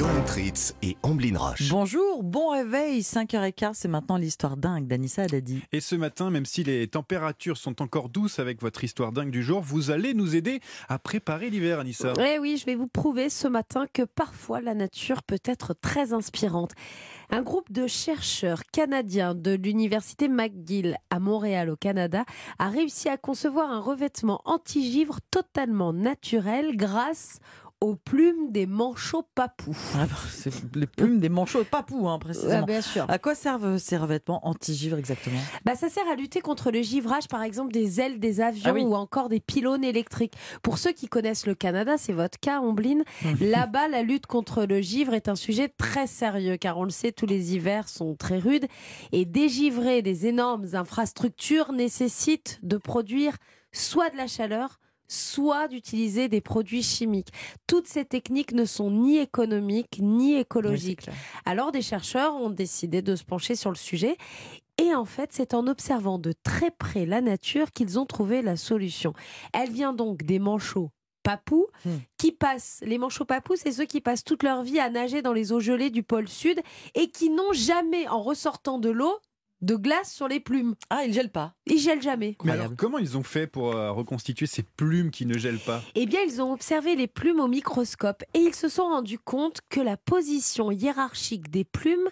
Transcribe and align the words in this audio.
Johan 0.00 0.24
Tritz 0.24 0.74
et 0.80 0.96
Amblin 1.02 1.36
Roche. 1.36 1.68
Bonjour, 1.68 2.22
bon 2.22 2.52
réveil, 2.52 3.00
5h15, 3.00 3.72
c'est 3.74 3.88
maintenant 3.88 4.16
l'histoire 4.16 4.56
dingue 4.56 4.86
d'Anissa 4.86 5.24
Haddadi. 5.24 5.62
Et 5.72 5.80
ce 5.80 5.94
matin, 5.94 6.30
même 6.30 6.46
si 6.46 6.64
les 6.64 6.88
températures 6.88 7.58
sont 7.58 7.82
encore 7.82 8.08
douces 8.08 8.38
avec 8.38 8.62
votre 8.62 8.82
histoire 8.82 9.12
dingue 9.12 9.30
du 9.30 9.42
jour, 9.42 9.60
vous 9.60 9.90
allez 9.90 10.14
nous 10.14 10.34
aider 10.36 10.60
à 10.88 10.98
préparer 10.98 11.50
l'hiver, 11.50 11.80
Anissa. 11.80 12.14
Eh 12.18 12.38
oui, 12.38 12.56
je 12.56 12.64
vais 12.64 12.76
vous 12.76 12.86
prouver 12.86 13.28
ce 13.28 13.46
matin 13.46 13.84
que 13.92 14.00
parfois 14.00 14.62
la 14.62 14.72
nature 14.72 15.22
peut 15.22 15.42
être 15.44 15.74
très 15.74 16.14
inspirante. 16.14 16.70
Un 17.28 17.42
groupe 17.42 17.70
de 17.70 17.86
chercheurs 17.86 18.62
canadiens 18.72 19.34
de 19.34 19.50
l'université 19.50 20.28
McGill 20.28 20.96
à 21.10 21.18
Montréal 21.18 21.68
au 21.68 21.76
Canada 21.76 22.24
a 22.58 22.70
réussi 22.70 23.10
à 23.10 23.18
concevoir 23.18 23.70
un 23.70 23.80
revêtement 23.80 24.40
anti-givre 24.46 25.18
totalement 25.30 25.92
naturel 25.92 26.74
grâce 26.74 27.38
aux 27.82 27.96
plumes 27.96 28.50
des 28.52 28.66
manchots 28.66 29.26
papous. 29.34 29.76
Ah 29.94 30.04
bah, 30.06 30.16
c'est 30.30 30.52
les 30.76 30.86
plumes 30.86 31.18
des 31.18 31.30
manchots 31.30 31.64
papous, 31.64 32.08
hein, 32.08 32.18
précisément. 32.18 32.60
Ah, 32.62 32.66
bien 32.66 32.82
sûr. 32.82 33.06
À 33.08 33.18
quoi 33.18 33.34
servent 33.34 33.78
ces 33.78 33.96
revêtements 33.96 34.46
anti-givre 34.46 34.98
exactement? 34.98 35.40
Bah, 35.64 35.74
ça 35.74 35.88
sert 35.88 36.06
à 36.12 36.14
lutter 36.14 36.40
contre 36.42 36.70
le 36.70 36.82
givrage, 36.82 37.26
par 37.28 37.42
exemple, 37.42 37.72
des 37.72 38.00
ailes 38.00 38.20
des 38.20 38.42
avions 38.42 38.64
Ah 38.66 38.72
oui. 38.74 38.82
ou 38.82 38.94
encore 38.94 39.30
des 39.30 39.40
pylônes 39.40 39.82
électriques. 39.82 40.34
Pour 40.62 40.76
ceux 40.76 40.92
qui 40.92 41.08
connaissent 41.08 41.46
le 41.46 41.54
Canada, 41.54 41.96
c'est 41.96 42.12
votre 42.12 42.38
cas, 42.38 42.60
Ombline. 42.60 43.02
Là-bas, 43.40 43.88
la 43.88 44.02
lutte 44.02 44.26
contre 44.26 44.66
le 44.66 44.80
givre 44.82 45.14
est 45.14 45.28
un 45.28 45.36
sujet 45.36 45.68
très 45.68 46.06
sérieux, 46.06 46.58
car 46.58 46.76
on 46.76 46.84
le 46.84 46.90
sait, 46.90 47.12
tous 47.12 47.26
les 47.26 47.54
hivers 47.54 47.88
sont 47.88 48.14
très 48.14 48.38
rudes. 48.38 48.66
Et 49.12 49.24
dégivrer 49.24 50.02
des 50.02 50.26
énormes 50.26 50.66
infrastructures 50.74 51.72
nécessite 51.72 52.58
de 52.62 52.76
produire 52.76 53.36
soit 53.72 54.10
de 54.10 54.16
la 54.16 54.26
chaleur, 54.26 54.80
soit 55.10 55.68
d'utiliser 55.68 56.28
des 56.28 56.40
produits 56.40 56.82
chimiques. 56.82 57.32
Toutes 57.66 57.88
ces 57.88 58.04
techniques 58.04 58.52
ne 58.52 58.64
sont 58.64 58.90
ni 58.90 59.18
économiques 59.18 59.98
ni 60.00 60.36
écologiques. 60.36 61.06
Alors 61.44 61.72
des 61.72 61.82
chercheurs 61.82 62.34
ont 62.36 62.50
décidé 62.50 63.02
de 63.02 63.16
se 63.16 63.24
pencher 63.24 63.56
sur 63.56 63.70
le 63.70 63.76
sujet 63.76 64.16
et 64.78 64.94
en 64.94 65.04
fait, 65.04 65.30
c'est 65.32 65.52
en 65.52 65.66
observant 65.66 66.18
de 66.18 66.32
très 66.42 66.70
près 66.70 67.04
la 67.04 67.20
nature 67.20 67.70
qu'ils 67.72 67.98
ont 67.98 68.06
trouvé 68.06 68.40
la 68.40 68.56
solution. 68.56 69.12
Elle 69.52 69.70
vient 69.70 69.92
donc 69.92 70.22
des 70.22 70.38
manchots 70.38 70.90
papous 71.22 71.66
Hmm. 71.84 71.96
qui 72.16 72.32
passent, 72.32 72.82
les 72.86 72.96
manchots 72.96 73.26
papous, 73.26 73.56
c'est 73.56 73.72
ceux 73.72 73.84
qui 73.84 74.00
passent 74.00 74.24
toute 74.24 74.42
leur 74.42 74.62
vie 74.62 74.80
à 74.80 74.88
nager 74.88 75.20
dans 75.20 75.34
les 75.34 75.52
eaux 75.52 75.60
gelées 75.60 75.90
du 75.90 76.02
pôle 76.02 76.28
sud 76.28 76.60
et 76.94 77.10
qui 77.10 77.28
n'ont 77.28 77.52
jamais, 77.52 78.08
en 78.08 78.22
ressortant 78.22 78.78
de 78.78 78.88
l'eau, 78.88 79.18
de 79.60 79.76
glace 79.76 80.12
sur 80.12 80.28
les 80.28 80.40
plumes. 80.40 80.74
Ah, 80.90 81.04
il 81.04 81.12
gèle 81.12 81.30
pas. 81.30 81.54
Ils 81.66 81.78
gèlent 81.78 82.02
jamais. 82.02 82.36
Mais 82.44 82.52
alors, 82.52 82.70
comment 82.76 82.98
ils 82.98 83.16
ont 83.16 83.22
fait 83.22 83.46
pour 83.46 83.74
euh, 83.74 83.92
reconstituer 83.92 84.46
ces 84.46 84.62
plumes 84.62 85.10
qui 85.10 85.26
ne 85.26 85.36
gèlent 85.36 85.58
pas? 85.58 85.82
Eh 85.94 86.06
bien, 86.06 86.20
ils 86.26 86.40
ont 86.40 86.52
observé 86.52 86.96
les 86.96 87.06
plumes 87.06 87.40
au 87.40 87.48
microscope 87.48 88.24
et 88.34 88.38
ils 88.38 88.54
se 88.54 88.68
sont 88.68 88.84
rendus 88.84 89.18
compte 89.18 89.60
que 89.68 89.80
la 89.80 89.96
position 89.96 90.70
hiérarchique 90.70 91.50
des 91.50 91.64
plumes 91.64 92.08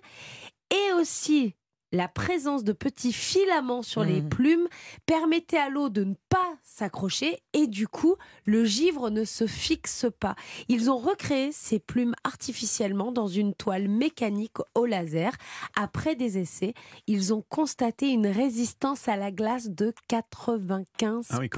et 0.70 0.92
aussi 0.94 1.54
la 1.92 2.08
présence 2.08 2.64
de 2.64 2.72
petits 2.72 3.12
filaments 3.12 3.82
sur 3.82 4.04
les 4.04 4.20
Mhm. 4.22 4.28
plumes 4.28 4.68
permettait 5.06 5.56
à 5.58 5.68
l'eau 5.70 5.88
de 5.88 6.04
ne 6.04 6.14
pas 6.28 6.54
s'accrocher 6.62 7.38
et 7.54 7.66
du 7.66 7.88
coup, 7.88 8.16
le 8.44 8.64
givre 8.64 9.10
ne 9.10 9.24
se 9.24 9.46
fixe 9.46 10.06
pas. 10.20 10.34
Ils 10.68 10.90
ont 10.90 10.98
recréé 10.98 11.50
ces 11.52 11.78
plumes 11.78 12.14
artificiellement 12.24 13.10
dans 13.12 13.26
une 13.28 13.54
toile 13.54 13.88
mécanique 13.88 14.56
au 14.74 14.84
laser. 14.86 15.32
Après 15.76 16.14
des 16.14 16.38
essais, 16.38 16.74
ils 17.06 17.32
ont 17.32 17.42
constaté 17.48 18.10
une 18.10 18.26
résistance 18.26 19.08
à 19.08 19.16
la 19.16 19.30
glace 19.32 19.68
de 19.70 19.92
95%. 20.08 21.26
Ah 21.30 21.38
oui. 21.40 21.48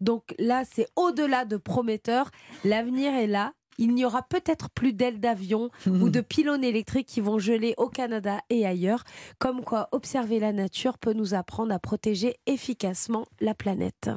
Donc 0.00 0.34
là, 0.38 0.62
c'est 0.70 0.86
au-delà 0.96 1.44
de 1.44 1.56
prometteur. 1.56 2.30
L'avenir 2.64 3.12
est 3.14 3.26
là. 3.26 3.52
Il 3.82 3.94
n'y 3.94 4.04
aura 4.04 4.22
peut-être 4.22 4.70
plus 4.70 4.92
d'ailes 4.92 5.18
d'avion 5.18 5.70
ou 5.86 6.08
de 6.08 6.20
pylônes 6.20 6.62
électriques 6.62 7.08
qui 7.08 7.20
vont 7.20 7.40
geler 7.40 7.74
au 7.78 7.88
Canada 7.88 8.38
et 8.48 8.64
ailleurs. 8.64 9.02
Comme 9.40 9.64
quoi, 9.64 9.88
observer 9.90 10.38
la 10.38 10.52
nature 10.52 10.98
peut 10.98 11.14
nous 11.14 11.34
apprendre 11.34 11.74
à 11.74 11.80
protéger 11.80 12.36
efficacement 12.46 13.26
la 13.40 13.54
planète. 13.54 14.08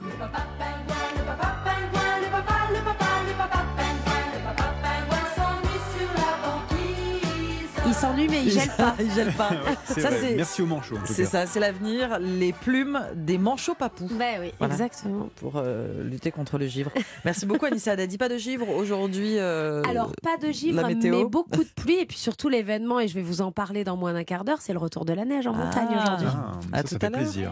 S'ennuie, 8.08 8.28
mais 8.30 8.44
il 8.44 8.52
gèle 8.52 8.70
pas. 8.78 8.96
il 9.00 9.12
gèle 9.12 9.32
pas. 9.34 9.50
Ça, 9.86 10.10
Merci 10.36 10.62
aux 10.62 10.66
manchots. 10.66 10.98
C'est 11.06 11.26
ça, 11.26 11.46
c'est 11.46 11.60
l'avenir, 11.60 12.18
les 12.20 12.54
plumes 12.54 13.00
des 13.16 13.38
manchots 13.38 13.76
papous. 13.76 14.10
Ben 14.12 14.40
oui, 14.42 14.52
Voilà. 14.60 14.74
exactement. 14.74 15.30
Pour 15.38 15.54
euh, 15.58 16.04
lutter 16.04 16.32
contre 16.32 16.58
le 16.58 16.68
givre. 16.68 16.92
Merci 17.24 17.46
beaucoup 17.46 17.66
Anissa 17.66 17.92
Haddadi. 17.92 18.18
Pas 18.18 18.30
de 18.30 18.38
givre 18.38 18.70
aujourd'hui. 18.70 19.38
euh, 19.38 19.82
Alors, 19.90 20.12
pas 20.22 20.38
de 20.38 20.52
givre, 20.52 20.82
mais 20.86 21.24
beaucoup 21.26 21.64
de 21.64 21.70
pluie. 21.76 22.00
Et 22.00 22.06
puis 22.06 22.18
surtout, 22.18 22.50
l'événement, 22.50 23.00
et 23.00 23.08
je 23.08 23.16
vais 23.16 23.22
vous 23.22 23.42
en 23.42 23.52
parler 23.52 23.84
dans 23.84 23.98
moins 23.98 24.14
d'un 24.14 24.24
quart 24.24 24.44
d'heure, 24.44 24.60
c'est 24.62 24.74
le 24.74 24.80
retour 24.80 25.06
de 25.06 25.14
la 25.14 25.26
neige 25.26 25.48
en 25.48 25.54
montagne 25.54 25.88
Ah. 25.92 26.04
aujourd'hui. 26.04 26.28
Ah, 26.30 26.52
À 26.72 26.78
ça, 26.78 26.84
tout 26.84 26.90
ça 26.90 26.96
à 26.96 27.00
fait 27.00 27.10
l'heure. 27.10 27.20
plaisir. 27.22 27.52